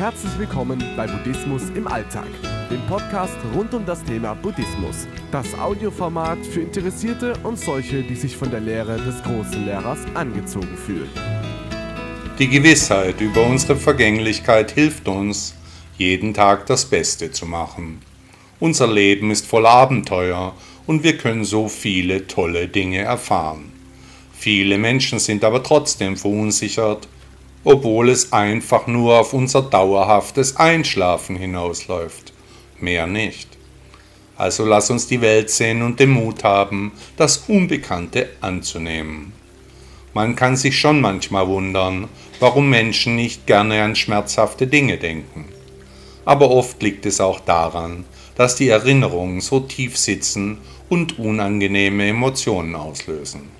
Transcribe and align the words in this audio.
Herzlich 0.00 0.38
willkommen 0.38 0.82
bei 0.96 1.06
Buddhismus 1.06 1.64
im 1.74 1.86
Alltag, 1.86 2.24
dem 2.70 2.80
Podcast 2.86 3.36
rund 3.54 3.74
um 3.74 3.84
das 3.84 4.02
Thema 4.02 4.32
Buddhismus. 4.32 5.06
Das 5.30 5.52
Audioformat 5.58 6.38
für 6.38 6.62
Interessierte 6.62 7.34
und 7.42 7.58
solche, 7.58 8.02
die 8.02 8.14
sich 8.14 8.34
von 8.34 8.50
der 8.50 8.60
Lehre 8.60 8.96
des 8.96 9.22
großen 9.22 9.66
Lehrers 9.66 9.98
angezogen 10.14 10.74
fühlen. 10.74 11.10
Die 12.38 12.48
Gewissheit 12.48 13.20
über 13.20 13.44
unsere 13.46 13.76
Vergänglichkeit 13.76 14.70
hilft 14.70 15.06
uns, 15.06 15.54
jeden 15.98 16.32
Tag 16.32 16.64
das 16.64 16.86
Beste 16.86 17.30
zu 17.30 17.44
machen. 17.44 18.00
Unser 18.58 18.86
Leben 18.86 19.30
ist 19.30 19.46
voll 19.46 19.66
Abenteuer 19.66 20.54
und 20.86 21.04
wir 21.04 21.18
können 21.18 21.44
so 21.44 21.68
viele 21.68 22.26
tolle 22.26 22.68
Dinge 22.68 23.00
erfahren. 23.00 23.70
Viele 24.32 24.78
Menschen 24.78 25.18
sind 25.18 25.44
aber 25.44 25.62
trotzdem 25.62 26.16
verunsichert 26.16 27.06
obwohl 27.64 28.08
es 28.08 28.32
einfach 28.32 28.86
nur 28.86 29.20
auf 29.20 29.32
unser 29.32 29.62
dauerhaftes 29.62 30.56
Einschlafen 30.56 31.36
hinausläuft. 31.36 32.32
Mehr 32.78 33.06
nicht. 33.06 33.48
Also 34.36 34.64
lass 34.64 34.88
uns 34.88 35.06
die 35.06 35.20
Welt 35.20 35.50
sehen 35.50 35.82
und 35.82 36.00
den 36.00 36.10
Mut 36.10 36.44
haben, 36.44 36.92
das 37.16 37.44
Unbekannte 37.48 38.30
anzunehmen. 38.40 39.34
Man 40.14 40.34
kann 40.34 40.56
sich 40.56 40.78
schon 40.78 41.00
manchmal 41.00 41.46
wundern, 41.46 42.08
warum 42.40 42.70
Menschen 42.70 43.16
nicht 43.16 43.46
gerne 43.46 43.82
an 43.82 43.94
schmerzhafte 43.94 44.66
Dinge 44.66 44.96
denken. 44.96 45.44
Aber 46.24 46.50
oft 46.50 46.82
liegt 46.82 47.06
es 47.06 47.20
auch 47.20 47.40
daran, 47.40 48.06
dass 48.34 48.56
die 48.56 48.68
Erinnerungen 48.68 49.40
so 49.40 49.60
tief 49.60 49.98
sitzen 49.98 50.58
und 50.88 51.18
unangenehme 51.18 52.08
Emotionen 52.08 52.74
auslösen. 52.74 53.59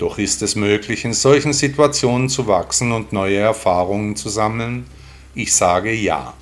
Doch 0.00 0.16
ist 0.16 0.40
es 0.40 0.56
möglich, 0.56 1.04
in 1.04 1.12
solchen 1.12 1.52
Situationen 1.52 2.30
zu 2.30 2.46
wachsen 2.46 2.90
und 2.90 3.12
neue 3.12 3.36
Erfahrungen 3.36 4.16
zu 4.16 4.30
sammeln? 4.30 4.86
Ich 5.34 5.54
sage 5.54 5.92
ja. 5.92 6.32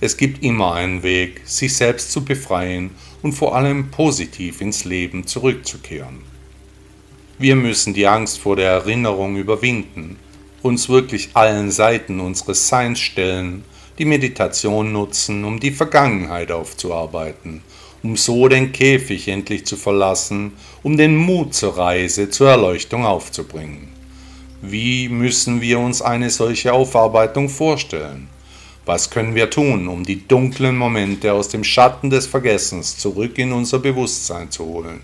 Es 0.00 0.16
gibt 0.16 0.42
immer 0.42 0.72
einen 0.72 1.02
Weg, 1.02 1.42
sich 1.44 1.76
selbst 1.76 2.10
zu 2.10 2.24
befreien 2.24 2.92
und 3.20 3.34
vor 3.34 3.54
allem 3.54 3.90
positiv 3.90 4.62
ins 4.62 4.86
Leben 4.86 5.26
zurückzukehren. 5.26 6.20
Wir 7.38 7.54
müssen 7.54 7.92
die 7.92 8.06
Angst 8.06 8.38
vor 8.38 8.56
der 8.56 8.70
Erinnerung 8.70 9.36
überwinden, 9.36 10.16
uns 10.62 10.88
wirklich 10.88 11.28
allen 11.34 11.70
Seiten 11.70 12.18
unseres 12.18 12.66
Seins 12.66 12.98
stellen, 12.98 13.64
die 13.98 14.06
Meditation 14.06 14.92
nutzen, 14.92 15.44
um 15.44 15.60
die 15.60 15.70
Vergangenheit 15.70 16.50
aufzuarbeiten 16.50 17.62
um 18.02 18.16
so 18.16 18.48
den 18.48 18.72
Käfig 18.72 19.28
endlich 19.28 19.66
zu 19.66 19.76
verlassen, 19.76 20.52
um 20.82 20.96
den 20.96 21.16
Mut 21.16 21.54
zur 21.54 21.76
Reise, 21.76 22.30
zur 22.30 22.50
Erleuchtung 22.50 23.04
aufzubringen. 23.04 23.88
Wie 24.62 25.08
müssen 25.08 25.60
wir 25.60 25.78
uns 25.78 26.02
eine 26.02 26.30
solche 26.30 26.72
Aufarbeitung 26.72 27.48
vorstellen? 27.48 28.28
Was 28.84 29.10
können 29.10 29.34
wir 29.34 29.50
tun, 29.50 29.88
um 29.88 30.04
die 30.04 30.26
dunklen 30.26 30.76
Momente 30.76 31.32
aus 31.32 31.48
dem 31.48 31.64
Schatten 31.64 32.08
des 32.08 32.26
Vergessens 32.26 32.96
zurück 32.96 33.36
in 33.38 33.52
unser 33.52 33.80
Bewusstsein 33.80 34.50
zu 34.50 34.64
holen? 34.64 35.00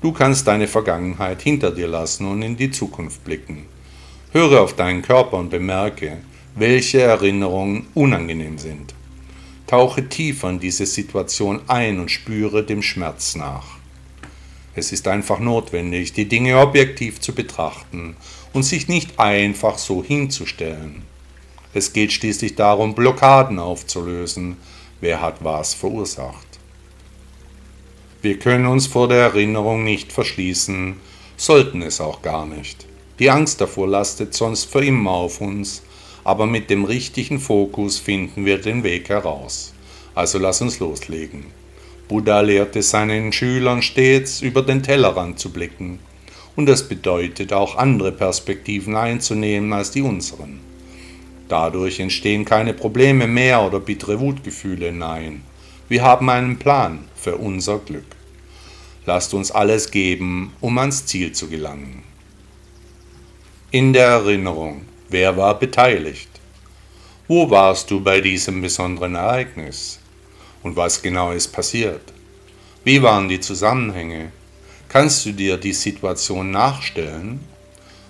Du 0.00 0.12
kannst 0.12 0.46
deine 0.46 0.68
Vergangenheit 0.68 1.42
hinter 1.42 1.70
dir 1.70 1.88
lassen 1.88 2.26
und 2.26 2.42
in 2.42 2.56
die 2.56 2.70
Zukunft 2.70 3.24
blicken. 3.24 3.66
Höre 4.32 4.60
auf 4.62 4.74
deinen 4.74 5.02
Körper 5.02 5.38
und 5.38 5.50
bemerke, 5.50 6.18
welche 6.54 7.00
Erinnerungen 7.00 7.86
unangenehm 7.94 8.58
sind. 8.58 8.94
Tauche 9.68 10.08
tiefer 10.08 10.48
in 10.48 10.58
diese 10.58 10.86
Situation 10.86 11.60
ein 11.68 12.00
und 12.00 12.10
spüre 12.10 12.64
dem 12.64 12.82
Schmerz 12.82 13.36
nach. 13.36 13.78
Es 14.74 14.92
ist 14.92 15.06
einfach 15.06 15.40
notwendig, 15.40 16.14
die 16.14 16.26
Dinge 16.26 16.58
objektiv 16.58 17.20
zu 17.20 17.34
betrachten 17.34 18.16
und 18.54 18.62
sich 18.62 18.88
nicht 18.88 19.20
einfach 19.20 19.76
so 19.76 20.02
hinzustellen. 20.02 21.02
Es 21.74 21.92
geht 21.92 22.12
schließlich 22.12 22.54
darum, 22.54 22.94
Blockaden 22.94 23.58
aufzulösen. 23.58 24.56
Wer 25.02 25.20
hat 25.20 25.44
was 25.44 25.74
verursacht? 25.74 26.46
Wir 28.22 28.38
können 28.38 28.66
uns 28.66 28.86
vor 28.86 29.06
der 29.06 29.18
Erinnerung 29.18 29.84
nicht 29.84 30.12
verschließen, 30.12 30.96
sollten 31.36 31.82
es 31.82 32.00
auch 32.00 32.22
gar 32.22 32.46
nicht. 32.46 32.86
Die 33.18 33.30
Angst 33.30 33.60
davor 33.60 33.86
lastet 33.86 34.32
sonst 34.32 34.64
für 34.64 34.82
immer 34.82 35.10
auf 35.10 35.42
uns 35.42 35.82
aber 36.24 36.46
mit 36.46 36.70
dem 36.70 36.84
richtigen 36.84 37.40
Fokus 37.40 37.98
finden 37.98 38.44
wir 38.44 38.58
den 38.58 38.82
Weg 38.82 39.08
heraus. 39.08 39.72
Also 40.14 40.38
lass 40.38 40.60
uns 40.60 40.78
loslegen. 40.78 41.44
Buddha 42.08 42.40
lehrte 42.40 42.82
seinen 42.82 43.32
Schülern 43.32 43.82
stets, 43.82 44.40
über 44.40 44.62
den 44.62 44.82
Tellerrand 44.82 45.38
zu 45.38 45.52
blicken. 45.52 45.98
Und 46.56 46.66
das 46.66 46.88
bedeutet 46.88 47.52
auch 47.52 47.76
andere 47.76 48.12
Perspektiven 48.12 48.96
einzunehmen 48.96 49.72
als 49.72 49.90
die 49.90 50.02
unseren. 50.02 50.60
Dadurch 51.48 52.00
entstehen 52.00 52.44
keine 52.44 52.74
Probleme 52.74 53.26
mehr 53.26 53.62
oder 53.62 53.80
bittere 53.80 54.20
Wutgefühle, 54.20 54.92
nein. 54.92 55.42
Wir 55.88 56.02
haben 56.02 56.28
einen 56.28 56.58
Plan 56.58 57.04
für 57.14 57.36
unser 57.36 57.78
Glück. 57.78 58.04
Lasst 59.06 59.32
uns 59.32 59.50
alles 59.50 59.90
geben, 59.90 60.52
um 60.60 60.76
ans 60.78 61.06
Ziel 61.06 61.32
zu 61.32 61.48
gelangen. 61.48 62.02
In 63.70 63.92
der 63.92 64.06
Erinnerung 64.06 64.82
Wer 65.10 65.38
war 65.38 65.58
beteiligt? 65.58 66.28
Wo 67.28 67.48
warst 67.48 67.90
du 67.90 67.98
bei 67.98 68.20
diesem 68.20 68.60
besonderen 68.60 69.14
Ereignis? 69.14 70.00
Und 70.62 70.76
was 70.76 71.00
genau 71.00 71.32
ist 71.32 71.48
passiert? 71.48 72.12
Wie 72.84 73.02
waren 73.02 73.26
die 73.26 73.40
Zusammenhänge? 73.40 74.32
Kannst 74.90 75.24
du 75.24 75.32
dir 75.32 75.56
die 75.56 75.72
Situation 75.72 76.50
nachstellen? 76.50 77.40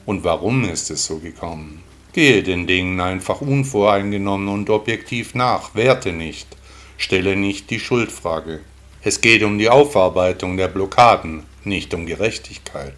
Und 0.07 0.25
warum 0.25 0.65
ist 0.65 0.91
es 0.91 1.07
so 1.07 1.19
gekommen? 1.19 1.85
Gehe 2.13 2.43
den 2.43 2.67
Dingen 2.67 2.99
einfach 3.01 3.43
unvoreingenommen 3.43 4.49
und 4.49 4.69
objektiv 4.69 5.37
nach, 5.37 5.77
werte 5.77 6.13
nicht, 6.13 6.49
stelle 6.97 7.37
nicht 7.37 7.71
die 7.71 7.79
Schuldfrage. 7.79 8.59
Es 9.05 9.21
geht 9.21 9.45
um 9.45 9.57
die 9.59 9.69
Aufarbeitung 9.69 10.57
der 10.57 10.67
Blockaden, 10.67 11.45
nicht 11.63 11.95
um 11.95 12.07
Gerechtigkeit. 12.07 12.95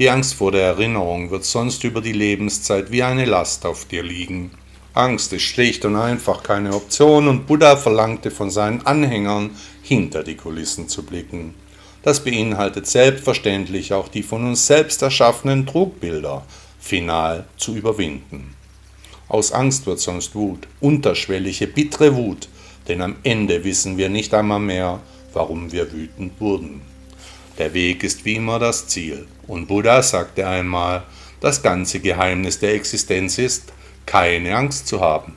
Die 0.00 0.08
Angst 0.08 0.32
vor 0.32 0.50
der 0.50 0.62
Erinnerung 0.62 1.30
wird 1.30 1.44
sonst 1.44 1.84
über 1.84 2.00
die 2.00 2.14
Lebenszeit 2.14 2.90
wie 2.90 3.02
eine 3.02 3.26
Last 3.26 3.66
auf 3.66 3.84
dir 3.84 4.02
liegen. 4.02 4.50
Angst 4.94 5.30
ist 5.34 5.42
schlicht 5.42 5.84
und 5.84 5.94
einfach 5.94 6.42
keine 6.42 6.74
Option 6.74 7.28
und 7.28 7.46
Buddha 7.46 7.76
verlangte 7.76 8.30
von 8.30 8.50
seinen 8.50 8.86
Anhängern, 8.86 9.50
hinter 9.82 10.22
die 10.22 10.36
Kulissen 10.36 10.88
zu 10.88 11.02
blicken. 11.02 11.54
Das 12.02 12.24
beinhaltet 12.24 12.86
selbstverständlich 12.86 13.92
auch 13.92 14.08
die 14.08 14.22
von 14.22 14.46
uns 14.46 14.66
selbst 14.66 15.02
erschaffenen 15.02 15.66
Trugbilder 15.66 16.46
final 16.78 17.44
zu 17.58 17.76
überwinden. 17.76 18.54
Aus 19.28 19.52
Angst 19.52 19.84
wird 19.84 20.00
sonst 20.00 20.34
Wut, 20.34 20.66
unterschwellige, 20.80 21.66
bittere 21.66 22.16
Wut, 22.16 22.48
denn 22.88 23.02
am 23.02 23.16
Ende 23.22 23.64
wissen 23.64 23.98
wir 23.98 24.08
nicht 24.08 24.32
einmal 24.32 24.60
mehr, 24.60 25.00
warum 25.34 25.70
wir 25.72 25.92
wütend 25.92 26.40
wurden. 26.40 26.80
Der 27.60 27.74
Weg 27.74 28.04
ist 28.04 28.24
wie 28.24 28.36
immer 28.36 28.58
das 28.58 28.88
Ziel. 28.88 29.26
Und 29.46 29.66
Buddha 29.66 30.02
sagte 30.02 30.48
einmal, 30.48 31.02
das 31.42 31.62
ganze 31.62 32.00
Geheimnis 32.00 32.58
der 32.58 32.72
Existenz 32.72 33.36
ist, 33.36 33.74
keine 34.06 34.56
Angst 34.56 34.88
zu 34.88 35.02
haben. 35.02 35.34